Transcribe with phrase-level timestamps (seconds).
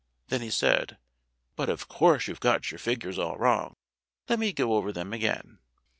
[0.29, 0.97] Then he said,
[1.55, 3.75] "But of course you've got your figures all wrong.
[4.27, 5.59] Let me go over them again."